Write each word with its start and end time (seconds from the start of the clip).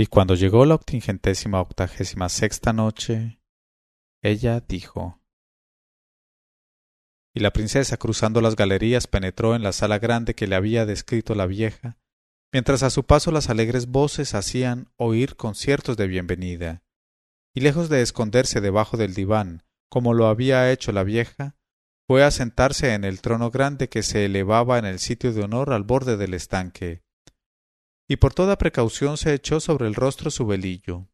Y 0.00 0.06
cuando 0.06 0.36
llegó 0.36 0.64
la 0.64 0.76
octingentésima 0.76 1.60
octagésima 1.60 2.28
sexta 2.28 2.72
noche, 2.72 3.40
ella 4.22 4.60
dijo 4.60 5.20
Y 7.34 7.40
la 7.40 7.50
princesa 7.50 7.96
cruzando 7.96 8.40
las 8.40 8.54
galerías 8.54 9.08
penetró 9.08 9.56
en 9.56 9.64
la 9.64 9.72
sala 9.72 9.98
grande 9.98 10.34
que 10.34 10.46
le 10.46 10.54
había 10.54 10.86
descrito 10.86 11.34
la 11.34 11.46
vieja, 11.46 11.98
mientras 12.52 12.84
a 12.84 12.90
su 12.90 13.06
paso 13.06 13.32
las 13.32 13.50
alegres 13.50 13.88
voces 13.88 14.36
hacían 14.36 14.92
oír 14.98 15.34
conciertos 15.34 15.96
de 15.96 16.06
bienvenida. 16.06 16.84
Y 17.52 17.60
lejos 17.62 17.88
de 17.88 18.00
esconderse 18.00 18.60
debajo 18.60 18.96
del 18.98 19.14
diván, 19.14 19.64
como 19.90 20.14
lo 20.14 20.28
había 20.28 20.70
hecho 20.70 20.92
la 20.92 21.02
vieja, 21.02 21.56
fue 22.06 22.22
a 22.22 22.30
sentarse 22.30 22.94
en 22.94 23.02
el 23.02 23.20
trono 23.20 23.50
grande 23.50 23.88
que 23.88 24.04
se 24.04 24.26
elevaba 24.26 24.78
en 24.78 24.84
el 24.84 25.00
sitio 25.00 25.32
de 25.32 25.42
honor 25.42 25.72
al 25.72 25.82
borde 25.82 26.16
del 26.16 26.34
estanque, 26.34 27.02
y 28.08 28.16
por 28.16 28.34
toda 28.34 28.58
precaución 28.58 29.16
se 29.16 29.34
echó 29.34 29.60
sobre 29.60 29.86
el 29.86 29.94
rostro 29.94 30.30
su 30.30 30.46
velillo. 30.46 31.08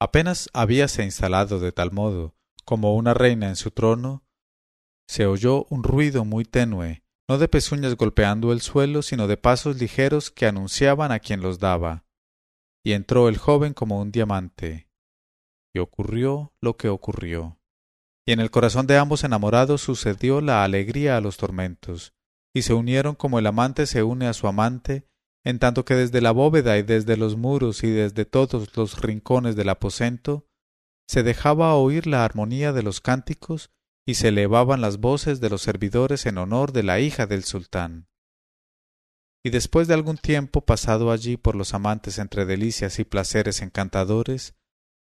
Apenas 0.00 0.48
habíase 0.54 1.04
instalado 1.04 1.60
de 1.60 1.72
tal 1.72 1.92
modo 1.92 2.34
como 2.64 2.94
una 2.94 3.14
reina 3.14 3.48
en 3.48 3.56
su 3.56 3.72
trono, 3.72 4.24
se 5.08 5.26
oyó 5.26 5.64
un 5.70 5.82
ruido 5.82 6.24
muy 6.24 6.44
tenue, 6.44 7.02
no 7.28 7.36
de 7.36 7.48
pezuñas 7.48 7.96
golpeando 7.96 8.52
el 8.52 8.60
suelo, 8.60 9.02
sino 9.02 9.26
de 9.26 9.36
pasos 9.36 9.80
ligeros 9.80 10.30
que 10.30 10.46
anunciaban 10.46 11.10
a 11.10 11.18
quien 11.18 11.40
los 11.40 11.58
daba. 11.58 12.04
Y 12.84 12.92
entró 12.92 13.28
el 13.28 13.38
joven 13.38 13.74
como 13.74 14.00
un 14.00 14.12
diamante. 14.12 14.88
Y 15.74 15.80
ocurrió 15.80 16.54
lo 16.60 16.76
que 16.76 16.88
ocurrió. 16.88 17.58
Y 18.24 18.32
en 18.32 18.38
el 18.38 18.52
corazón 18.52 18.86
de 18.86 18.98
ambos 18.98 19.24
enamorados 19.24 19.80
sucedió 19.80 20.40
la 20.40 20.62
alegría 20.62 21.16
a 21.16 21.20
los 21.20 21.38
tormentos, 21.38 22.14
y 22.54 22.62
se 22.62 22.74
unieron 22.74 23.14
como 23.14 23.38
el 23.38 23.46
amante 23.46 23.86
se 23.86 24.02
une 24.02 24.26
a 24.26 24.32
su 24.32 24.46
amante, 24.48 25.06
en 25.44 25.58
tanto 25.58 25.84
que 25.84 25.94
desde 25.94 26.20
la 26.20 26.32
bóveda 26.32 26.78
y 26.78 26.82
desde 26.82 27.16
los 27.16 27.36
muros 27.36 27.82
y 27.82 27.90
desde 27.90 28.24
todos 28.24 28.76
los 28.76 29.00
rincones 29.00 29.56
del 29.56 29.68
aposento 29.70 30.46
se 31.08 31.22
dejaba 31.22 31.74
oír 31.74 32.06
la 32.06 32.24
armonía 32.24 32.72
de 32.72 32.82
los 32.82 33.00
cánticos 33.00 33.70
y 34.06 34.14
se 34.14 34.28
elevaban 34.28 34.80
las 34.80 34.98
voces 34.98 35.40
de 35.40 35.50
los 35.50 35.62
servidores 35.62 36.26
en 36.26 36.38
honor 36.38 36.72
de 36.72 36.82
la 36.82 37.00
hija 37.00 37.26
del 37.26 37.44
sultán. 37.44 38.08
Y 39.42 39.50
después 39.50 39.88
de 39.88 39.94
algún 39.94 40.18
tiempo 40.18 40.64
pasado 40.64 41.10
allí 41.10 41.36
por 41.36 41.54
los 41.54 41.74
amantes 41.74 42.18
entre 42.18 42.44
delicias 42.44 42.98
y 42.98 43.04
placeres 43.04 43.62
encantadores, 43.62 44.54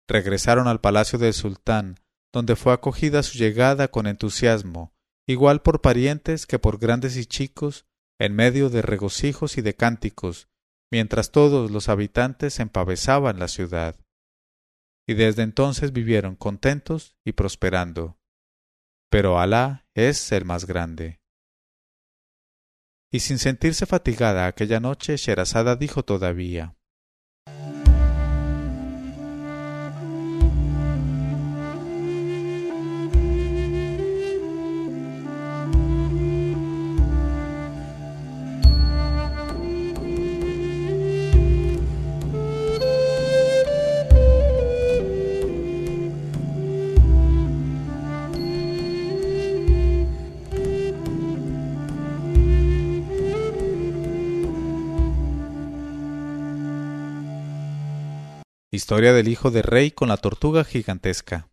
regresaron 0.08 0.68
al 0.68 0.82
palacio 0.82 1.18
del 1.18 1.34
sultán, 1.34 2.00
donde 2.34 2.56
fue 2.56 2.74
acogida 2.74 3.24
su 3.24 3.38
llegada 3.38 3.88
con 3.88 4.06
entusiasmo, 4.06 4.94
igual 5.28 5.62
por 5.62 5.82
parientes 5.82 6.48
que 6.48 6.58
por 6.58 6.80
grandes 6.80 7.18
y 7.18 7.26
chicos, 7.26 7.86
en 8.20 8.34
medio 8.34 8.70
de 8.70 8.82
regocijos 8.82 9.58
y 9.58 9.62
de 9.62 9.76
cánticos, 9.76 10.50
mientras 10.92 11.32
todos 11.32 11.70
los 11.70 11.90
habitantes 11.90 12.60
empavesaban 12.60 13.38
la 13.38 13.48
ciudad. 13.48 13.96
Y 15.06 15.14
desde 15.14 15.44
entonces 15.44 15.94
vivieron 15.94 16.36
contentos 16.36 17.16
y 17.26 17.34
prosperando. 17.34 18.18
Pero 19.10 19.40
Alá 19.40 19.86
es 19.94 20.32
el 20.32 20.46
más 20.46 20.66
grande. 20.66 21.20
Y 23.12 23.20
sin 23.20 23.38
sentirse 23.38 23.86
fatigada 23.86 24.48
aquella 24.48 24.80
noche, 24.80 25.16
Sherazada 25.16 25.76
dijo 25.76 26.04
todavía 26.04 26.77
Historia 58.70 59.14
del 59.14 59.30
hijo 59.30 59.50
de 59.50 59.62
rey 59.62 59.92
con 59.92 60.10
la 60.10 60.18
tortuga 60.18 60.66
gigantesca. 60.66 61.50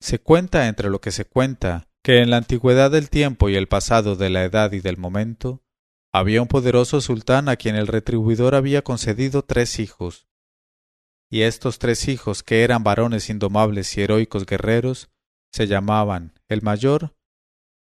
Se 0.00 0.20
cuenta 0.20 0.68
entre 0.68 0.90
lo 0.90 1.00
que 1.00 1.10
se 1.10 1.24
cuenta 1.24 1.88
que 2.04 2.20
en 2.20 2.30
la 2.30 2.36
antigüedad 2.36 2.92
del 2.92 3.10
tiempo 3.10 3.48
y 3.48 3.56
el 3.56 3.66
pasado 3.66 4.14
de 4.14 4.30
la 4.30 4.44
edad 4.44 4.70
y 4.70 4.78
del 4.78 4.96
momento 4.96 5.64
había 6.12 6.40
un 6.40 6.46
poderoso 6.46 7.00
sultán 7.00 7.48
a 7.48 7.56
quien 7.56 7.74
el 7.74 7.88
retribuidor 7.88 8.54
había 8.54 8.82
concedido 8.82 9.42
tres 9.42 9.80
hijos. 9.80 10.28
Y 11.28 11.42
estos 11.42 11.80
tres 11.80 12.06
hijos, 12.06 12.44
que 12.44 12.62
eran 12.62 12.84
varones 12.84 13.28
indomables 13.28 13.96
y 13.96 14.02
heroicos 14.02 14.46
guerreros, 14.46 15.10
se 15.52 15.66
llamaban 15.66 16.34
el 16.48 16.62
mayor 16.62 17.16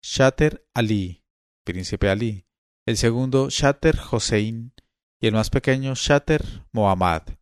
Shater 0.03 0.67
Ali, 0.73 1.27
príncipe 1.65 2.09
Ali, 2.09 2.47
el 2.87 2.97
segundo 2.97 3.51
Shater 3.51 3.99
Hossein 4.11 4.73
y 5.21 5.27
el 5.27 5.35
más 5.35 5.51
pequeño 5.51 5.93
Shater 5.95 6.65
Mohammad 6.73 7.40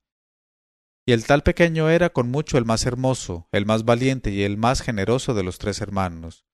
y 1.09 1.13
el 1.13 1.25
tal 1.25 1.43
pequeño 1.43 1.89
era 1.89 2.11
con 2.11 2.31
mucho 2.31 2.59
el 2.59 2.67
más 2.67 2.85
hermoso, 2.85 3.49
el 3.51 3.65
más 3.65 3.87
valiente 3.87 4.31
y 4.31 4.43
el 4.43 4.59
más 4.59 4.83
generoso 4.83 5.33
de 5.33 5.43
los 5.43 5.57
tres 5.57 5.81
hermanos. 5.81 6.45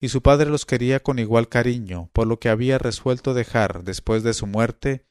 Y 0.00 0.08
su 0.08 0.20
padre 0.20 0.50
los 0.50 0.66
quería 0.66 1.00
con 1.00 1.20
igual 1.20 1.48
cariño, 1.48 2.10
por 2.12 2.26
lo 2.26 2.40
que 2.40 2.48
había 2.48 2.76
resuelto 2.78 3.34
dejar, 3.34 3.84
después 3.84 4.24
de 4.24 4.34
su 4.34 4.48
muerte, 4.48 5.06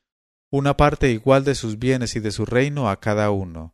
una 0.51 0.75
parte 0.75 1.11
igual 1.11 1.45
de 1.45 1.55
sus 1.55 1.79
bienes 1.79 2.17
y 2.17 2.19
de 2.19 2.33
su 2.33 2.45
reino 2.45 2.89
a 2.89 2.99
cada 2.99 3.31
uno, 3.31 3.73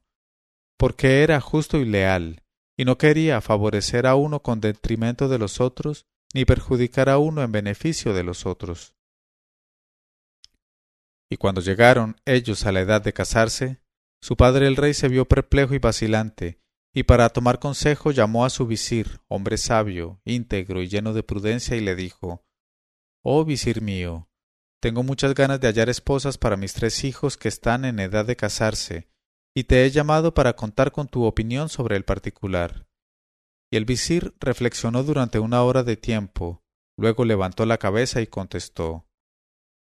porque 0.77 1.23
era 1.23 1.41
justo 1.41 1.79
y 1.79 1.85
leal, 1.85 2.43
y 2.77 2.85
no 2.85 2.99
quería 2.99 3.41
favorecer 3.41 4.05
a 4.05 4.13
uno 4.13 4.43
con 4.43 4.61
detrimento 4.61 5.27
de 5.27 5.39
los 5.39 5.59
otros, 5.59 6.05
ni 6.35 6.45
perjudicar 6.45 7.09
a 7.09 7.17
uno 7.17 7.41
en 7.41 7.51
beneficio 7.51 8.13
de 8.13 8.21
los 8.21 8.45
otros. 8.45 8.93
Y 11.31 11.37
cuando 11.37 11.61
llegaron 11.61 12.21
ellos 12.25 12.67
a 12.67 12.71
la 12.71 12.81
edad 12.81 13.01
de 13.01 13.11
casarse, 13.11 13.81
su 14.21 14.35
padre 14.35 14.67
el 14.67 14.75
rey 14.75 14.93
se 14.93 15.07
vio 15.07 15.25
perplejo 15.25 15.73
y 15.73 15.79
vacilante, 15.79 16.59
y 16.93 17.03
para 17.03 17.29
tomar 17.29 17.59
consejo 17.59 18.11
llamó 18.11 18.45
a 18.45 18.49
su 18.49 18.67
visir, 18.67 19.21
hombre 19.27 19.57
sabio, 19.57 20.21
íntegro 20.25 20.81
y 20.81 20.87
lleno 20.87 21.13
de 21.13 21.23
prudencia, 21.23 21.75
y 21.75 21.81
le 21.81 21.95
dijo 21.95 22.45
Oh 23.23 23.45
visir 23.45 23.81
mío, 23.81 24.29
tengo 24.81 25.03
muchas 25.03 25.35
ganas 25.35 25.59
de 25.59 25.67
hallar 25.67 25.89
esposas 25.89 26.37
para 26.37 26.57
mis 26.57 26.73
tres 26.73 27.03
hijos 27.03 27.37
que 27.37 27.49
están 27.49 27.85
en 27.85 27.99
edad 27.99 28.25
de 28.25 28.35
casarse, 28.35 29.09
y 29.55 29.65
te 29.65 29.85
he 29.85 29.91
llamado 29.91 30.33
para 30.33 30.55
contar 30.55 30.91
con 30.91 31.07
tu 31.07 31.25
opinión 31.25 31.69
sobre 31.69 31.95
el 31.95 32.05
particular. 32.05 32.87
Y 33.71 33.77
el 33.77 33.85
visir 33.85 34.33
reflexionó 34.39 35.03
durante 35.03 35.39
una 35.39 35.63
hora 35.63 35.83
de 35.83 35.97
tiempo, 35.97 36.63
luego 36.97 37.25
levantó 37.25 37.65
la 37.65 37.77
cabeza 37.77 38.21
y 38.21 38.27
contestó 38.27 39.05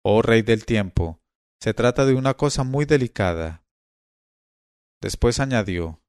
Oh 0.04 0.20
rey 0.22 0.42
del 0.42 0.64
tiempo, 0.66 1.20
se 1.60 1.74
trata 1.74 2.04
de 2.04 2.14
una 2.14 2.34
cosa 2.34 2.64
muy 2.64 2.84
delicada, 2.84 3.61
Después 5.02 5.40
añadió 5.40 6.00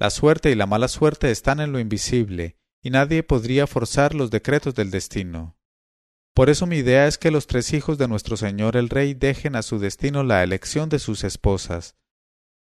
La 0.00 0.10
suerte 0.10 0.50
y 0.50 0.56
la 0.56 0.66
mala 0.66 0.88
suerte 0.88 1.30
están 1.30 1.60
en 1.60 1.70
lo 1.70 1.78
invisible, 1.78 2.58
y 2.82 2.90
nadie 2.90 3.22
podría 3.22 3.68
forzar 3.68 4.16
los 4.16 4.32
decretos 4.32 4.74
del 4.74 4.90
destino. 4.90 5.56
Por 6.34 6.50
eso 6.50 6.66
mi 6.66 6.78
idea 6.78 7.06
es 7.06 7.18
que 7.18 7.30
los 7.30 7.46
tres 7.46 7.72
hijos 7.72 7.98
de 7.98 8.08
nuestro 8.08 8.36
señor 8.36 8.76
el 8.76 8.88
rey 8.88 9.14
dejen 9.14 9.54
a 9.54 9.62
su 9.62 9.78
destino 9.78 10.24
la 10.24 10.42
elección 10.42 10.88
de 10.88 10.98
sus 10.98 11.22
esposas. 11.22 11.94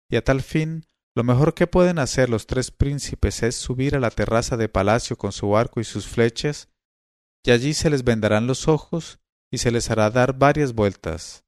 Y 0.09 0.15
a 0.17 0.23
tal 0.23 0.43
fin, 0.43 0.85
lo 1.15 1.23
mejor 1.23 1.55
que 1.55 1.65
pueden 1.65 1.97
hacer 1.97 2.29
los 2.29 2.45
tres 2.45 2.69
príncipes 2.69 3.41
es 3.41 3.55
subir 3.55 3.95
a 3.95 3.99
la 3.99 4.11
terraza 4.11 4.57
de 4.57 4.69
palacio 4.69 5.17
con 5.17 5.31
su 5.31 5.57
arco 5.57 5.81
y 5.81 5.85
sus 5.85 6.07
flechas, 6.07 6.69
y 7.43 7.49
allí 7.49 7.73
se 7.73 7.89
les 7.89 8.03
vendarán 8.03 8.45
los 8.45 8.67
ojos 8.67 9.19
y 9.51 9.57
se 9.57 9.71
les 9.71 9.89
hará 9.89 10.11
dar 10.11 10.37
varias 10.37 10.73
vueltas 10.73 11.46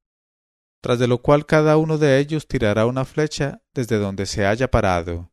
tras 0.82 1.00
de 1.00 1.08
lo 1.08 1.22
cual 1.22 1.46
cada 1.46 1.78
uno 1.78 1.98
de 1.98 2.20
ellos 2.20 2.48
tirará 2.48 2.86
una 2.86 3.06
flecha 3.06 3.62
desde 3.74 3.98
donde 3.98 4.26
se 4.26 4.46
haya 4.46 4.72
parado, 4.72 5.32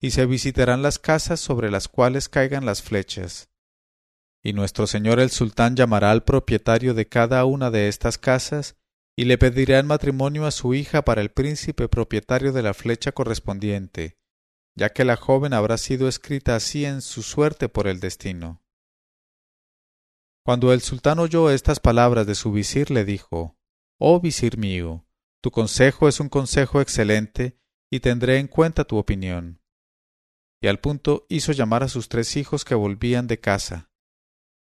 y 0.00 0.10
se 0.10 0.26
visitarán 0.26 0.82
las 0.82 0.98
casas 0.98 1.40
sobre 1.40 1.70
las 1.70 1.88
cuales 1.88 2.28
caigan 2.28 2.66
las 2.66 2.82
flechas. 2.82 3.48
Y 4.42 4.52
nuestro 4.52 4.86
señor 4.86 5.18
el 5.18 5.30
sultán 5.30 5.76
llamará 5.76 6.10
al 6.10 6.22
propietario 6.22 6.94
de 6.94 7.08
cada 7.08 7.44
una 7.44 7.70
de 7.70 7.88
estas 7.88 8.18
casas 8.18 8.76
y 9.16 9.24
le 9.24 9.38
pedirá 9.38 9.78
en 9.78 9.86
matrimonio 9.86 10.46
a 10.46 10.50
su 10.50 10.74
hija 10.74 11.02
para 11.02 11.22
el 11.22 11.30
príncipe 11.30 11.88
propietario 11.88 12.52
de 12.52 12.62
la 12.62 12.74
flecha 12.74 13.12
correspondiente, 13.12 14.18
ya 14.76 14.90
que 14.90 15.04
la 15.04 15.16
joven 15.16 15.54
habrá 15.54 15.78
sido 15.78 16.06
escrita 16.06 16.54
así 16.54 16.84
en 16.84 17.00
su 17.00 17.22
suerte 17.22 17.68
por 17.70 17.88
el 17.88 17.98
destino. 17.98 18.62
Cuando 20.44 20.72
el 20.72 20.80
sultán 20.82 21.18
oyó 21.18 21.50
estas 21.50 21.80
palabras 21.80 22.26
de 22.26 22.36
su 22.36 22.52
visir, 22.52 22.90
le 22.90 23.04
dijo 23.04 23.55
Oh 23.98 24.20
visir 24.20 24.58
mío, 24.58 25.06
tu 25.42 25.50
consejo 25.50 26.08
es 26.08 26.20
un 26.20 26.28
consejo 26.28 26.80
excelente, 26.80 27.58
y 27.90 28.00
tendré 28.00 28.38
en 28.38 28.48
cuenta 28.48 28.84
tu 28.84 28.98
opinión. 28.98 29.62
Y 30.60 30.68
al 30.68 30.80
punto 30.80 31.24
hizo 31.28 31.52
llamar 31.52 31.82
a 31.82 31.88
sus 31.88 32.08
tres 32.08 32.36
hijos 32.36 32.64
que 32.64 32.74
volvían 32.74 33.26
de 33.26 33.40
casa, 33.40 33.90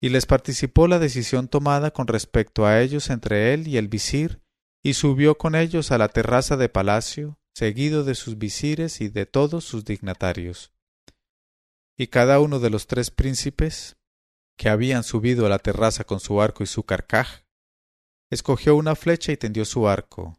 y 0.00 0.10
les 0.10 0.26
participó 0.26 0.86
la 0.86 0.98
decisión 0.98 1.48
tomada 1.48 1.90
con 1.92 2.06
respecto 2.06 2.66
a 2.66 2.80
ellos 2.80 3.10
entre 3.10 3.54
él 3.54 3.66
y 3.66 3.78
el 3.78 3.88
visir, 3.88 4.42
y 4.84 4.94
subió 4.94 5.38
con 5.38 5.54
ellos 5.54 5.90
a 5.90 5.98
la 5.98 6.08
terraza 6.08 6.56
de 6.56 6.68
palacio, 6.68 7.40
seguido 7.54 8.04
de 8.04 8.14
sus 8.14 8.38
visires 8.38 9.00
y 9.00 9.08
de 9.08 9.26
todos 9.26 9.64
sus 9.64 9.84
dignatarios. 9.84 10.72
Y 11.98 12.08
cada 12.08 12.38
uno 12.40 12.60
de 12.60 12.70
los 12.70 12.86
tres 12.86 13.10
príncipes, 13.10 13.96
que 14.58 14.68
habían 14.68 15.02
subido 15.02 15.46
a 15.46 15.48
la 15.48 15.58
terraza 15.58 16.04
con 16.04 16.20
su 16.20 16.40
arco 16.40 16.62
y 16.62 16.66
su 16.66 16.84
carcaj, 16.84 17.45
escogió 18.30 18.76
una 18.76 18.94
flecha 18.94 19.32
y 19.32 19.36
tendió 19.36 19.64
su 19.64 19.88
arco, 19.88 20.38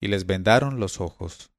y 0.00 0.08
les 0.08 0.26
vendaron 0.26 0.80
los 0.80 1.00
ojos. 1.00 1.52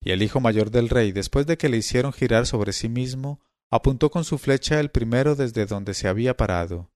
Y 0.00 0.12
el 0.12 0.22
hijo 0.22 0.40
mayor 0.40 0.70
del 0.70 0.88
rey, 0.88 1.12
después 1.12 1.46
de 1.46 1.58
que 1.58 1.68
le 1.68 1.76
hicieron 1.76 2.12
girar 2.12 2.46
sobre 2.46 2.72
sí 2.72 2.88
mismo, 2.88 3.40
apuntó 3.70 4.10
con 4.10 4.24
su 4.24 4.38
flecha 4.38 4.80
el 4.80 4.90
primero 4.90 5.34
desde 5.34 5.66
donde 5.66 5.94
se 5.94 6.08
había 6.08 6.36
parado. 6.36 6.90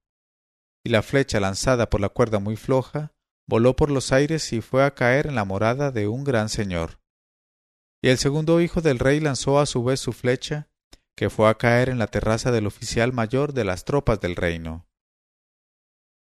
Y 0.84 0.90
la 0.90 1.02
flecha 1.02 1.40
lanzada 1.40 1.90
por 1.90 2.00
la 2.00 2.08
cuerda 2.08 2.38
muy 2.38 2.56
floja, 2.56 3.12
voló 3.46 3.76
por 3.76 3.90
los 3.90 4.12
aires 4.12 4.52
y 4.52 4.61
fue 4.61 4.84
a 4.84 4.94
caer 4.94 5.26
en 5.26 5.34
la 5.34 5.44
morada 5.44 5.90
de 5.90 6.08
un 6.08 6.25
gran 6.25 6.49
señor. 6.49 7.00
Y 8.02 8.08
el 8.08 8.19
segundo 8.19 8.61
hijo 8.61 8.81
del 8.81 8.99
rey 8.99 9.20
lanzó 9.20 9.61
a 9.61 9.67
su 9.67 9.84
vez 9.84 10.00
su 10.00 10.12
flecha, 10.12 10.69
que 11.17 11.31
fue 11.31 11.49
a 11.49 11.55
caer 11.55 11.88
en 11.88 11.99
la 11.99 12.06
terraza 12.06 12.50
del 12.50 12.67
oficial 12.67 13.12
mayor 13.12 13.52
de 13.52 13.64
las 13.64 13.84
tropas 13.84 14.20
del 14.20 14.34
reino. 14.34 14.88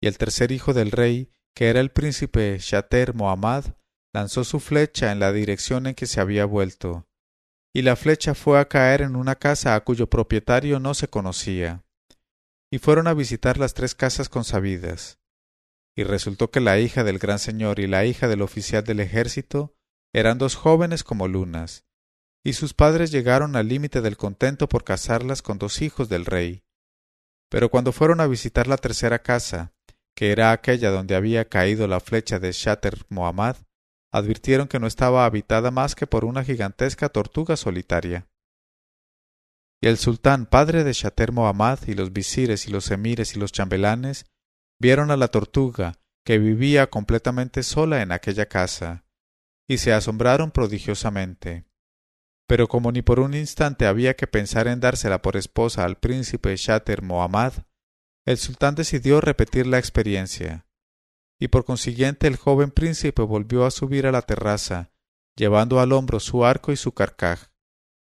Y 0.02 0.08
el 0.08 0.18
tercer 0.18 0.52
hijo 0.52 0.74
del 0.74 0.92
rey, 0.92 1.32
que 1.56 1.70
era 1.70 1.80
el 1.80 1.92
príncipe 1.92 2.58
Shater 2.60 3.14
Mohammad, 3.14 3.66
lanzó 4.14 4.44
su 4.44 4.60
flecha 4.60 5.12
en 5.12 5.20
la 5.20 5.32
dirección 5.32 5.88
en 5.88 5.96
que 5.96 6.06
se 6.06 6.20
había 6.22 6.46
vuelto, 6.46 7.08
y 7.74 7.84
la 7.84 7.96
flecha 7.96 8.36
fue 8.36 8.60
a 8.60 8.68
caer 8.68 9.02
en 9.02 9.16
una 9.16 9.36
casa 9.36 9.76
a 9.76 9.84
cuyo 9.84 10.08
propietario 10.08 10.80
no 10.80 10.94
se 10.94 11.08
conocía. 11.08 11.86
Y 12.70 12.80
fueron 12.80 13.08
a 13.08 13.14
visitar 13.14 13.58
las 13.58 13.74
tres 13.74 13.96
casas 13.96 14.30
consabidas. 14.30 15.20
Y 15.96 16.04
resultó 16.04 16.52
que 16.52 16.62
la 16.62 16.80
hija 16.80 17.04
del 17.04 17.20
gran 17.20 17.40
señor 17.40 17.80
y 17.80 17.88
la 17.88 18.06
hija 18.06 18.28
del 18.28 18.42
oficial 18.42 18.84
del 18.84 19.02
ejército 19.02 19.76
eran 20.14 20.38
dos 20.38 20.56
jóvenes 20.56 21.04
como 21.04 21.28
lunas, 21.28 21.86
y 22.44 22.54
sus 22.54 22.74
padres 22.74 23.12
llegaron 23.12 23.56
al 23.56 23.68
límite 23.68 24.02
del 24.02 24.18
contento 24.18 24.68
por 24.68 24.84
casarlas 24.84 25.42
con 25.42 25.58
dos 25.58 25.82
hijos 25.82 26.10
del 26.10 26.26
rey. 26.26 26.64
Pero 27.50 27.70
cuando 27.70 27.92
fueron 27.92 28.22
a 28.22 28.28
visitar 28.28 28.68
la 28.68 28.78
tercera 28.78 29.20
casa, 29.20 29.74
que 30.16 30.32
era 30.32 30.52
aquella 30.52 30.92
donde 30.92 31.16
había 31.16 31.50
caído 31.50 31.88
la 31.88 32.00
flecha 32.00 32.40
de 32.40 32.52
Shater 32.52 33.06
Mohammad, 33.10 33.58
advirtieron 34.12 34.68
que 34.68 34.80
no 34.80 34.88
estaba 34.88 35.26
habitada 35.26 35.72
más 35.72 35.96
que 35.96 36.08
por 36.08 36.26
una 36.26 36.44
gigantesca 36.44 37.10
tortuga 37.10 37.56
solitaria. 37.56 38.28
Y 39.82 39.88
el 39.88 39.98
sultán, 39.98 40.46
padre 40.46 40.84
de 40.84 40.94
Shater 40.94 41.32
Mohammad, 41.32 41.80
y 41.88 41.96
los 41.96 42.14
visires 42.14 42.68
y 42.68 42.72
los 42.72 42.92
emires 42.92 43.36
y 43.36 43.40
los 43.40 43.52
chambelanes, 43.52 44.26
vieron 44.80 45.10
a 45.10 45.18
la 45.18 45.30
tortuga, 45.30 45.96
que 46.24 46.38
vivía 46.38 46.90
completamente 46.90 47.64
sola 47.64 48.02
en 48.02 48.12
aquella 48.12 48.46
casa, 48.46 49.06
y 49.68 49.80
se 49.80 49.94
asombraron 49.94 50.52
prodigiosamente. 50.52 51.66
Pero 52.48 52.68
como 52.68 52.92
ni 52.92 53.02
por 53.02 53.20
un 53.20 53.34
instante 53.34 53.88
había 53.88 54.16
que 54.16 54.28
pensar 54.28 54.68
en 54.68 54.82
dársela 54.82 55.22
por 55.22 55.38
esposa 55.38 55.86
al 55.86 55.98
príncipe 55.98 56.56
Shater 56.56 57.02
Mohammad, 57.02 57.54
el 58.26 58.38
sultán 58.38 58.76
decidió 58.76 59.22
repetir 59.22 59.68
la 59.68 59.80
experiencia 59.80 60.66
y 61.42 61.48
por 61.48 61.66
consiguiente 61.66 62.28
el 62.28 62.36
joven 62.36 62.70
príncipe 62.70 63.24
volvió 63.24 63.66
a 63.66 63.72
subir 63.72 64.06
a 64.06 64.12
la 64.12 64.22
terraza, 64.22 64.92
llevando 65.36 65.80
al 65.80 65.92
hombro 65.92 66.20
su 66.20 66.46
arco 66.46 66.72
y 66.72 66.78
su 66.78 66.92
carcaj, 66.92 67.48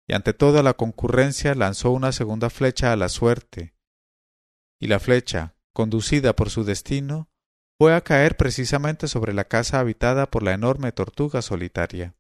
y 0.06 0.14
ante 0.14 0.34
toda 0.34 0.62
la 0.64 0.74
concurrencia 0.74 1.56
lanzó 1.56 1.92
una 1.92 2.12
segunda 2.12 2.50
flecha 2.50 2.92
a 2.92 2.98
la 2.98 3.08
suerte, 3.08 3.74
y 4.82 4.88
la 4.88 5.00
flecha, 5.00 5.56
conducida 5.72 6.36
por 6.36 6.50
su 6.50 6.66
destino, 6.66 7.30
fue 7.80 7.96
a 7.96 8.02
caer 8.02 8.36
precisamente 8.36 9.08
sobre 9.08 9.32
la 9.32 9.46
casa 9.46 9.80
habitada 9.80 10.30
por 10.30 10.44
la 10.44 10.52
enorme 10.52 10.92
tortuga 10.92 11.42
solitaria. 11.42 12.18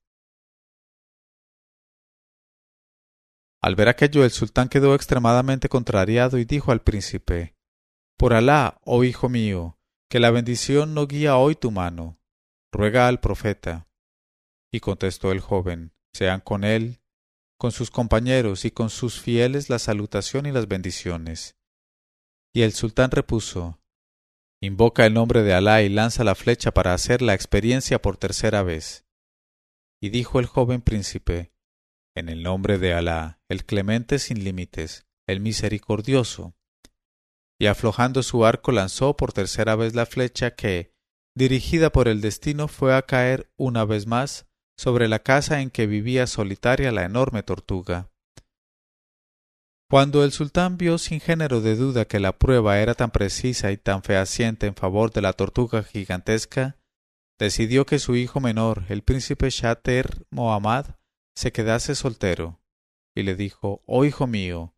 Al 3.62 3.76
ver 3.76 3.90
aquello 3.90 4.24
el 4.24 4.32
sultán 4.32 4.70
quedó 4.70 4.96
extremadamente 4.96 5.68
contrariado 5.68 6.38
y 6.38 6.46
dijo 6.46 6.72
al 6.72 6.82
príncipe 6.82 7.58
Por 8.22 8.36
Alá, 8.36 8.80
oh 8.86 9.04
hijo 9.04 9.30
mío, 9.30 9.80
que 10.08 10.20
la 10.20 10.30
bendición 10.30 10.94
no 10.94 11.08
guía 11.08 11.38
hoy 11.38 11.56
tu 11.56 11.72
mano. 11.72 12.20
Ruega 12.72 13.08
al 13.08 13.20
profeta. 13.20 13.90
Y 14.72 14.80
contestó 14.80 15.32
el 15.32 15.40
joven, 15.40 15.96
sean 16.14 16.40
con 16.40 16.64
él, 16.64 17.02
con 17.58 17.72
sus 17.72 17.90
compañeros 17.90 18.64
y 18.64 18.70
con 18.70 18.92
sus 18.92 19.20
fieles 19.20 19.72
la 19.72 19.80
salutación 19.80 20.46
y 20.46 20.52
las 20.52 20.68
bendiciones. 20.68 21.58
Y 22.54 22.62
el 22.62 22.74
sultán 22.74 23.10
repuso, 23.10 23.82
Invoca 24.62 25.08
el 25.08 25.16
nombre 25.16 25.42
de 25.42 25.56
Alá 25.56 25.82
y 25.82 25.90
lanza 25.90 26.24
la 26.24 26.36
flecha 26.36 26.72
para 26.72 26.94
hacer 26.94 27.24
la 27.24 27.34
experiencia 27.34 28.04
por 28.04 28.18
tercera 28.18 28.62
vez. 28.62 29.04
Y 30.00 30.10
dijo 30.10 30.40
el 30.40 30.46
joven 30.46 30.82
príncipe, 30.82 31.56
En 32.16 32.30
el 32.30 32.44
nombre 32.44 32.78
de 32.78 32.94
Alá, 32.94 33.42
el 33.50 33.66
clemente 33.66 34.20
sin 34.20 34.44
límites, 34.44 35.08
el 35.26 35.40
misericordioso 35.40 36.54
y 37.62 37.68
aflojando 37.68 38.24
su 38.24 38.44
arco 38.44 38.72
lanzó 38.72 39.16
por 39.16 39.34
tercera 39.34 39.75
vez 39.75 39.94
la 39.94 40.08
flecha 40.08 40.56
que, 40.56 40.96
dirigida 41.36 41.92
por 41.92 42.08
el 42.08 42.19
destino, 42.19 42.68
fue 42.68 42.96
a 42.96 43.04
caer 43.04 43.52
una 43.56 43.86
vez 43.86 44.08
más 44.08 44.48
sobre 44.75 45.08
la 45.08 45.19
casa 45.19 45.62
en 45.62 45.69
que 45.69 45.86
vivía 45.86 46.25
solitaria 46.25 46.92
la 46.92 47.06
enorme 47.06 47.44
tortuga. 47.44 48.10
Cuando 49.88 50.24
el 50.24 50.31
sultán 50.31 50.78
vio 50.78 50.98
sin 50.98 51.19
género 51.19 51.62
de 51.62 51.75
duda 51.75 52.06
que 52.06 52.19
la 52.19 52.40
prueba 52.40 52.80
era 52.80 52.96
tan 52.96 53.12
precisa 53.12 53.72
y 53.72 53.78
tan 53.78 54.02
fehaciente 54.02 54.66
en 54.66 54.74
favor 54.74 55.12
de 55.12 55.22
la 55.22 55.34
tortuga 55.34 55.84
gigantesca, 55.84 56.80
decidió 57.38 57.86
que 57.86 58.00
su 58.00 58.16
hijo 58.16 58.40
menor, 58.40 58.86
el 58.90 59.04
príncipe 59.04 59.52
Shater 59.52 60.25
Mohammad, 60.31 60.96
se 61.36 61.52
quedase 61.52 61.94
soltero, 61.94 62.60
y 63.16 63.22
le 63.22 63.36
dijo 63.36 63.84
Oh 63.86 64.04
hijo 64.04 64.25
mío, 64.25 64.74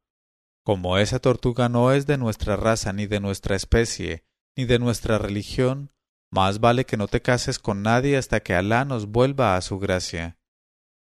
como 0.63 0.97
esa 0.97 1.19
tortuga 1.19 1.67
no 1.67 1.91
es 1.91 2.07
de 2.07 2.17
nuestra 2.17 2.55
raza, 2.55 2.93
ni 2.93 3.05
de 3.05 3.19
nuestra 3.19 3.55
especie, 3.55 4.23
ni 4.55 4.63
de 4.65 4.79
nuestra 4.79 5.17
religión, 5.17 5.91
más 6.31 6.59
vale 6.59 6.85
que 6.85 6.97
no 6.97 7.07
te 7.07 7.21
cases 7.21 7.59
con 7.59 7.83
nadie 7.83 8.17
hasta 8.17 8.39
que 8.39 8.55
Alá 8.55 8.85
nos 8.85 9.07
vuelva 9.07 9.57
a 9.57 9.61
su 9.61 9.77
gracia. 9.77 10.39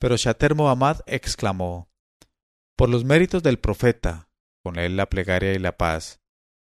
Pero 0.01 0.17
Shater 0.17 0.55
Mohammad 0.55 1.01
exclamó 1.07 1.91
Por 2.77 2.89
los 2.89 3.05
méritos 3.05 3.43
del 3.43 3.59
profeta, 3.59 4.31
con 4.65 4.79
él 4.79 4.97
la 4.97 5.09
plegaria 5.09 5.53
y 5.53 5.59
la 5.59 5.77
paz, 5.77 6.21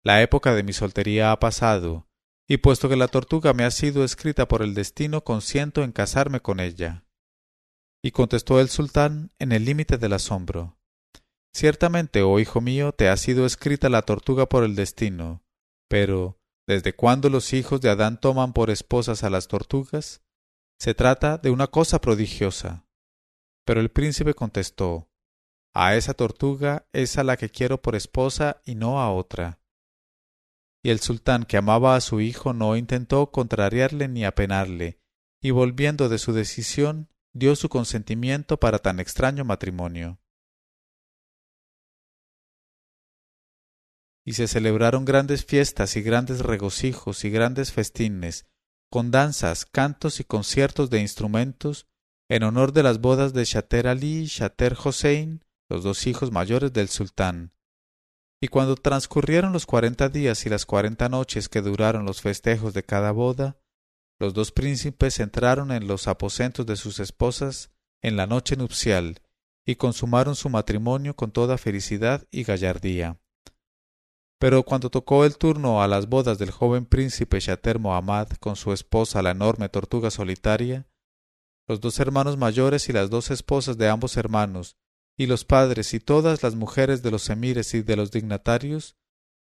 la 0.03 0.21
época 0.21 0.55
de 0.55 0.63
mi 0.63 0.71
soltería 0.71 1.33
ha 1.33 1.39
pasado, 1.39 2.07
y 2.47 2.57
puesto 2.57 2.87
que 2.87 2.95
la 2.95 3.09
tortuga 3.09 3.53
me 3.53 3.65
ha 3.65 3.71
sido 3.71 4.05
escrita 4.05 4.47
por 4.47 4.61
el 4.61 4.73
destino, 4.73 5.23
consiento 5.23 5.83
en 5.83 5.91
casarme 5.91 6.39
con 6.39 6.61
ella. 6.61 7.05
Y 8.01 8.11
contestó 8.11 8.61
el 8.61 8.69
sultán 8.69 9.33
en 9.37 9.51
el 9.51 9.65
límite 9.65 9.97
del 9.97 10.13
asombro 10.13 10.78
Ciertamente, 11.53 12.21
oh 12.21 12.39
hijo 12.39 12.61
mío, 12.61 12.91
te 12.91 13.09
ha 13.09 13.17
sido 13.17 13.45
escrita 13.45 13.89
la 13.89 14.03
tortuga 14.03 14.47
por 14.47 14.63
el 14.63 14.75
destino. 14.75 15.43
Pero, 15.87 16.39
¿desde 16.67 16.93
cuándo 16.93 17.29
los 17.29 17.53
hijos 17.53 17.81
de 17.81 17.89
Adán 17.89 18.19
toman 18.19 18.53
por 18.53 18.69
esposas 18.69 19.23
a 19.23 19.29
las 19.29 19.47
tortugas? 19.47 20.21
Se 20.79 20.93
trata 20.93 21.37
de 21.37 21.49
una 21.49 21.67
cosa 21.67 21.99
prodigiosa. 21.99 22.85
Pero 23.65 23.81
el 23.81 23.89
príncipe 23.89 24.33
contestó 24.33 25.09
A 25.73 25.95
esa 25.95 26.13
tortuga 26.13 26.87
es 26.93 27.17
a 27.17 27.23
la 27.23 27.37
que 27.37 27.49
quiero 27.49 27.81
por 27.81 27.95
esposa 27.95 28.61
y 28.65 28.75
no 28.75 29.01
a 29.01 29.11
otra. 29.11 29.59
Y 30.83 30.91
el 30.91 30.99
sultán, 30.99 31.43
que 31.43 31.57
amaba 31.57 31.95
a 31.95 32.01
su 32.01 32.21
hijo, 32.21 32.53
no 32.53 32.77
intentó 32.77 33.31
contrariarle 33.31 34.07
ni 34.07 34.23
apenarle, 34.23 34.99
y 35.41 35.51
volviendo 35.51 36.07
de 36.07 36.17
su 36.17 36.31
decisión, 36.31 37.09
dio 37.33 37.55
su 37.55 37.67
consentimiento 37.69 38.59
para 38.59 38.79
tan 38.79 38.99
extraño 38.99 39.43
matrimonio. 39.43 40.19
Y 44.29 44.33
se 44.33 44.47
celebraron 44.47 45.05
grandes 45.05 45.43
fiestas 45.43 45.95
y 45.95 46.03
grandes 46.03 46.41
regocijos 46.41 47.25
y 47.25 47.31
grandes 47.31 47.71
festines, 47.71 48.45
con 48.91 49.09
danzas, 49.09 49.65
cantos 49.65 50.19
y 50.19 50.23
conciertos 50.23 50.91
de 50.91 51.01
instrumentos, 51.01 51.87
en 52.29 52.43
honor 52.43 52.71
de 52.71 52.83
las 52.83 53.01
bodas 53.01 53.33
de 53.33 53.43
Shater 53.43 53.87
Ali 53.87 54.19
y 54.19 54.25
Shater 54.27 54.77
Hossein, 54.83 55.43
los 55.67 55.83
dos 55.83 56.05
hijos 56.05 56.31
mayores 56.31 56.71
del 56.71 56.89
sultán. 56.89 57.53
Y 58.39 58.49
cuando 58.49 58.75
transcurrieron 58.75 59.51
los 59.51 59.65
cuarenta 59.65 60.09
días 60.09 60.45
y 60.45 60.49
las 60.49 60.67
cuarenta 60.67 61.09
noches 61.09 61.49
que 61.49 61.63
duraron 61.63 62.05
los 62.05 62.21
festejos 62.21 62.75
de 62.75 62.83
cada 62.83 63.11
boda, 63.11 63.57
los 64.19 64.35
dos 64.35 64.51
príncipes 64.51 65.19
entraron 65.19 65.71
en 65.71 65.87
los 65.87 66.07
aposentos 66.07 66.67
de 66.67 66.75
sus 66.75 66.99
esposas 66.99 67.71
en 68.03 68.15
la 68.15 68.27
noche 68.27 68.55
nupcial, 68.57 69.23
y 69.65 69.77
consumaron 69.77 70.35
su 70.35 70.49
matrimonio 70.49 71.15
con 71.15 71.31
toda 71.31 71.57
felicidad 71.57 72.27
y 72.29 72.43
gallardía. 72.43 73.17
Pero 74.39 74.63
cuando 74.63 74.89
tocó 74.89 75.25
el 75.25 75.37
turno 75.37 75.83
a 75.83 75.87
las 75.87 76.07
bodas 76.07 76.39
del 76.39 76.51
joven 76.51 76.85
príncipe 76.85 77.41
Shater 77.41 77.77
Mohammad 77.77 78.29
con 78.39 78.55
su 78.55 78.71
esposa 78.71 79.21
la 79.21 79.31
enorme 79.31 79.67
tortuga 79.67 80.09
solitaria, 80.11 80.87
los 81.67 81.81
dos 81.81 81.99
hermanos 81.99 82.37
mayores 82.37 82.87
y 82.87 82.93
las 82.93 83.09
dos 83.09 83.31
esposas 83.31 83.77
de 83.77 83.89
ambos 83.89 84.15
hermanos, 84.15 84.77
y 85.17 85.27
los 85.27 85.43
padres 85.43 85.93
y 85.93 85.99
todas 85.99 86.41
las 86.41 86.55
mujeres 86.55 87.03
de 87.03 87.11
los 87.11 87.29
emires 87.29 87.73
y 87.73 87.81
de 87.81 87.97
los 87.97 88.11
dignatarios, 88.11 88.95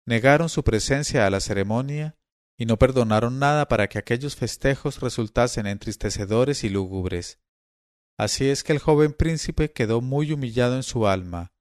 negaron 0.08 0.50
su 0.50 0.64
presencia 0.64 1.28
a 1.28 1.30
la 1.30 1.40
ceremonia 1.40 2.18
y 2.58 2.66
no 2.66 2.78
perdonaron 2.78 3.38
nada 3.38 3.68
para 3.68 3.88
que 3.88 4.00
aquellos 4.00 4.36
festejos 4.36 5.02
resultasen 5.02 5.68
entristecedores 5.68 6.64
y 6.64 6.70
lúgubres. 6.70 7.40
Así 8.18 8.50
es 8.50 8.64
que 8.64 8.74
el 8.74 8.80
joven 8.80 9.14
príncipe 9.14 9.72
quedó 9.72 10.02
muy 10.02 10.32
humillado 10.32 10.76
en 10.76 10.84
su 10.84 11.08
alma, 11.08 11.54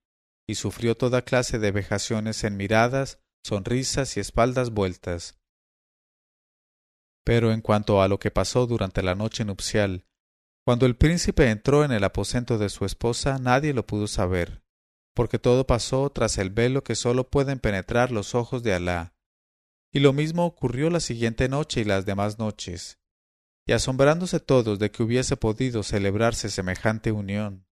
y 0.49 0.55
sufrió 0.55 0.97
toda 0.97 1.21
clase 1.21 1.59
de 1.59 1.71
vejaciones 1.71 2.43
en 2.43 2.57
miradas, 2.57 3.19
sonrisas 3.45 4.17
y 4.17 4.19
espaldas 4.19 4.71
vueltas. 4.71 5.37
Pero 7.23 7.51
en 7.51 7.61
cuanto 7.61 8.01
a 8.01 8.07
lo 8.07 8.17
que 8.17 8.31
pasó 8.31 8.65
durante 8.65 9.03
la 9.03 9.13
noche 9.13 9.45
nupcial, 9.45 10.07
cuando 10.65 10.87
el 10.87 10.95
príncipe 10.95 11.51
entró 11.51 11.85
en 11.85 11.91
el 11.91 12.03
aposento 12.03 12.57
de 12.57 12.69
su 12.69 12.85
esposa, 12.85 13.37
nadie 13.37 13.75
lo 13.75 13.85
pudo 13.85 14.07
saber, 14.07 14.63
porque 15.13 15.37
todo 15.37 15.67
pasó 15.67 16.09
tras 16.09 16.39
el 16.39 16.49
velo 16.49 16.83
que 16.83 16.95
sólo 16.95 17.29
pueden 17.29 17.59
penetrar 17.59 18.11
los 18.11 18.33
ojos 18.33 18.63
de 18.63 18.73
Alá. 18.73 19.13
Y 19.93 19.99
lo 19.99 20.13
mismo 20.13 20.47
ocurrió 20.47 20.89
la 20.89 20.99
siguiente 20.99 21.47
noche 21.47 21.81
y 21.81 21.83
las 21.83 22.07
demás 22.07 22.39
noches 22.39 22.97
y 23.69 23.71
asombrándose 23.71 24.39
todos 24.39 24.79
de 24.79 24.89
que 24.89 25.03
hubiese 25.03 25.37
podido 25.37 25.83
celebrarse 25.83 26.49
semejante 26.49 27.11
unión. 27.11 27.67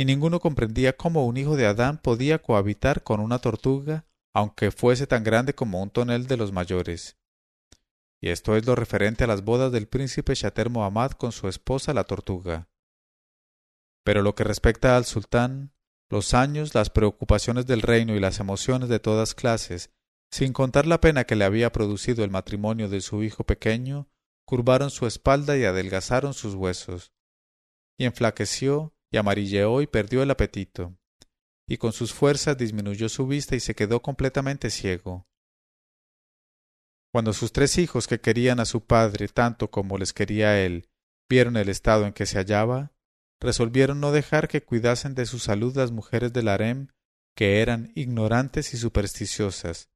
Y 0.00 0.06
ninguno 0.06 0.40
comprendía 0.40 0.96
cómo 0.96 1.26
un 1.26 1.36
hijo 1.36 1.56
de 1.56 1.66
Adán 1.66 1.98
podía 1.98 2.40
cohabitar 2.40 3.02
con 3.02 3.20
una 3.20 3.38
tortuga, 3.38 4.06
aunque 4.32 4.70
fuese 4.70 5.06
tan 5.06 5.22
grande 5.22 5.54
como 5.54 5.82
un 5.82 5.90
tonel 5.90 6.26
de 6.26 6.38
los 6.38 6.52
mayores. 6.52 7.18
Y 8.18 8.30
esto 8.30 8.56
es 8.56 8.64
lo 8.64 8.74
referente 8.74 9.24
a 9.24 9.26
las 9.26 9.44
bodas 9.44 9.70
del 9.72 9.88
príncipe 9.88 10.34
Shater 10.34 10.70
Mohammad 10.70 11.10
con 11.10 11.32
su 11.32 11.48
esposa 11.48 11.92
la 11.92 12.04
tortuga. 12.04 12.70
Pero 14.02 14.22
lo 14.22 14.34
que 14.34 14.42
respecta 14.42 14.96
al 14.96 15.04
sultán, 15.04 15.74
los 16.08 16.32
años, 16.32 16.74
las 16.74 16.88
preocupaciones 16.88 17.66
del 17.66 17.82
reino 17.82 18.16
y 18.16 18.20
las 18.20 18.40
emociones 18.40 18.88
de 18.88 19.00
todas 19.00 19.34
clases, 19.34 19.90
sin 20.30 20.54
contar 20.54 20.86
la 20.86 21.02
pena 21.02 21.24
que 21.24 21.36
le 21.36 21.44
había 21.44 21.72
producido 21.72 22.24
el 22.24 22.30
matrimonio 22.30 22.88
de 22.88 23.02
su 23.02 23.22
hijo 23.22 23.44
pequeño, 23.44 24.08
curvaron 24.46 24.90
su 24.90 25.06
espalda 25.06 25.58
y 25.58 25.64
adelgazaron 25.64 26.32
sus 26.32 26.54
huesos, 26.54 27.12
y 27.98 28.06
enflaqueció 28.06 28.94
y 29.10 29.16
amarilleó 29.16 29.82
y 29.82 29.86
perdió 29.86 30.22
el 30.22 30.30
apetito, 30.30 30.96
y 31.68 31.78
con 31.78 31.92
sus 31.92 32.12
fuerzas 32.12 32.56
disminuyó 32.56 33.08
su 33.08 33.26
vista 33.26 33.56
y 33.56 33.60
se 33.60 33.74
quedó 33.74 34.02
completamente 34.02 34.70
ciego. 34.70 35.26
Cuando 37.12 37.32
sus 37.32 37.52
tres 37.52 37.76
hijos 37.78 38.06
que 38.06 38.20
querían 38.20 38.60
a 38.60 38.64
su 38.64 38.84
padre 38.86 39.26
tanto 39.28 39.70
como 39.70 39.98
les 39.98 40.12
quería 40.12 40.64
él, 40.64 40.88
vieron 41.28 41.56
el 41.56 41.68
estado 41.68 42.06
en 42.06 42.12
que 42.12 42.26
se 42.26 42.38
hallaba, 42.38 42.92
resolvieron 43.40 44.00
no 44.00 44.12
dejar 44.12 44.48
que 44.48 44.62
cuidasen 44.62 45.14
de 45.14 45.26
su 45.26 45.38
salud 45.38 45.76
las 45.76 45.90
mujeres 45.90 46.32
del 46.32 46.48
harem, 46.48 46.88
que 47.34 47.62
eran 47.62 47.90
ignorantes 47.94 48.74
y 48.74 48.76
supersticiosas, 48.76 49.90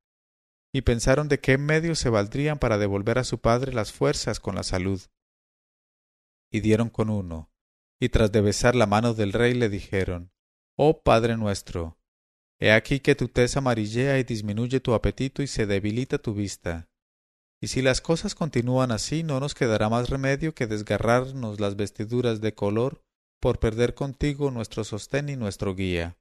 y 0.72 0.82
pensaron 0.82 1.28
de 1.28 1.38
qué 1.38 1.56
medios 1.56 2.00
se 2.00 2.08
valdrían 2.08 2.58
para 2.58 2.78
devolver 2.78 3.18
a 3.18 3.24
su 3.24 3.38
padre 3.38 3.72
las 3.72 3.92
fuerzas 3.92 4.40
con 4.40 4.56
la 4.56 4.64
salud. 4.64 5.00
Y 6.50 6.60
dieron 6.60 6.88
con 6.88 7.10
uno, 7.10 7.53
y 8.00 8.08
tras 8.08 8.32
de 8.32 8.40
besar 8.40 8.74
la 8.74 8.86
mano 8.86 9.14
del 9.14 9.32
rey 9.32 9.54
le 9.54 9.68
dijeron 9.68 10.32
Oh 10.76 11.02
Padre 11.02 11.36
nuestro, 11.36 11.98
he 12.58 12.72
aquí 12.72 13.00
que 13.00 13.14
tu 13.14 13.28
tez 13.28 13.56
amarillea 13.56 14.18
y 14.18 14.24
disminuye 14.24 14.80
tu 14.80 14.94
apetito 14.94 15.42
y 15.42 15.46
se 15.46 15.66
debilita 15.66 16.18
tu 16.18 16.34
vista. 16.34 16.88
Y 17.60 17.68
si 17.68 17.80
las 17.80 18.00
cosas 18.00 18.34
continúan 18.34 18.90
así, 18.90 19.22
no 19.22 19.40
nos 19.40 19.54
quedará 19.54 19.88
más 19.88 20.10
remedio 20.10 20.54
que 20.54 20.66
desgarrarnos 20.66 21.60
las 21.60 21.76
vestiduras 21.76 22.40
de 22.40 22.54
color 22.54 23.02
por 23.40 23.58
perder 23.58 23.94
contigo 23.94 24.50
nuestro 24.50 24.84
sostén 24.84 25.28
y 25.28 25.36
nuestro 25.36 25.74
guía. 25.74 26.18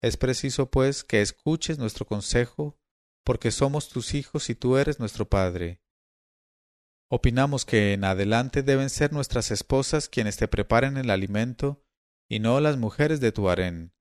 Es 0.00 0.16
preciso, 0.16 0.70
pues, 0.70 1.04
que 1.04 1.20
escuches 1.20 1.78
nuestro 1.78 2.06
consejo 2.06 2.76
porque 3.24 3.50
somos 3.50 3.88
tus 3.88 4.14
hijos 4.14 4.48
y 4.48 4.54
tú 4.54 4.78
eres 4.78 4.98
nuestro 5.00 5.28
Padre. 5.28 5.80
Opinamos 7.10 7.64
que 7.64 7.94
en 7.94 8.04
adelante 8.04 8.62
deben 8.62 8.90
ser 8.90 9.12
nuestras 9.12 9.50
esposas 9.50 10.08
quienes 10.08 10.36
te 10.36 10.46
preparen 10.46 10.98
el 10.98 11.08
alimento 11.08 11.82
y 12.28 12.38
no 12.38 12.60
las 12.60 12.76
mujeres 12.76 13.20
de 13.20 13.32
tu 13.32 13.48
harén, 13.48 13.94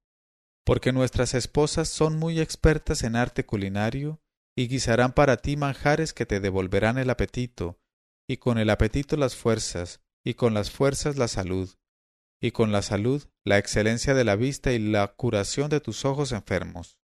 porque 0.65 0.91
nuestras 0.91 1.33
esposas 1.33 1.87
son 1.87 2.19
muy 2.19 2.41
expertas 2.41 3.03
en 3.03 3.15
arte 3.15 3.45
culinario 3.45 4.21
y 4.57 4.67
guisarán 4.67 5.13
para 5.13 5.37
ti 5.37 5.55
manjares 5.55 6.13
que 6.13 6.25
te 6.25 6.41
devolverán 6.41 6.97
el 6.97 7.09
apetito, 7.09 7.79
y 8.27 8.37
con 8.37 8.57
el 8.57 8.69
apetito 8.69 9.15
las 9.15 9.35
fuerzas, 9.35 10.01
y 10.25 10.33
con 10.33 10.53
las 10.53 10.71
fuerzas 10.71 11.15
la 11.15 11.29
salud, 11.29 11.69
y 12.41 12.51
con 12.51 12.73
la 12.73 12.81
salud 12.81 13.23
la 13.45 13.57
excelencia 13.57 14.13
de 14.13 14.25
la 14.25 14.35
vista 14.35 14.73
y 14.73 14.79
la 14.79 15.07
curación 15.13 15.69
de 15.69 15.79
tus 15.79 16.03
ojos 16.03 16.33
enfermos. 16.33 16.99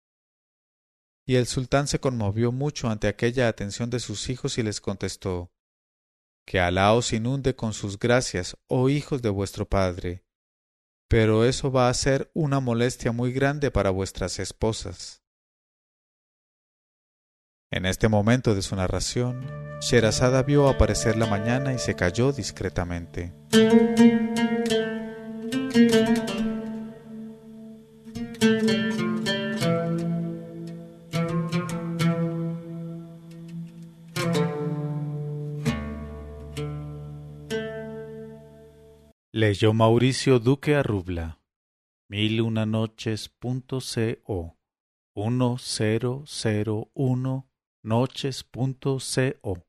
Y 1.28 1.36
el 1.36 1.46
sultán 1.46 1.88
se 1.88 2.00
conmovió 2.00 2.52
mucho 2.52 2.90
ante 2.90 3.08
aquella 3.08 3.48
atención 3.48 3.92
de 3.92 4.00
sus 4.00 4.30
hijos 4.30 4.58
y 4.58 4.64
les 4.64 4.82
contestó 4.82 5.52
Que 6.46 6.60
Alá 6.60 6.94
os 6.94 7.14
inunde 7.14 7.56
con 7.56 7.74
sus 7.74 7.98
gracias, 7.98 8.58
oh 8.68 8.90
hijos 8.90 9.22
de 9.22 9.30
vuestro 9.30 9.68
padre. 9.68 10.24
Pero 11.08 11.46
eso 11.46 11.72
va 11.72 11.90
a 11.90 11.94
ser 11.94 12.32
una 12.34 12.60
molestia 12.60 13.12
muy 13.12 13.32
grande 13.32 13.72
para 13.72 13.90
vuestras 13.90 14.40
esposas. 14.40 15.22
En 17.72 17.86
este 17.86 18.10
momento 18.10 18.54
de 18.54 18.62
su 18.62 18.76
narración, 18.76 19.46
Sherazada 19.82 20.44
vio 20.44 20.70
aparecer 20.70 21.18
la 21.18 21.26
mañana 21.26 21.74
y 21.74 21.80
se 21.80 21.96
calló 21.96 22.32
discretamente. 22.32 23.34
Leyó 39.52 39.74
Mauricio 39.74 40.40
Duque 40.40 40.76
Arrubla. 40.76 41.42
Mil 42.08 42.40
una 42.40 42.66
noches 42.66 43.28
punto 43.28 43.82
co. 49.42 49.66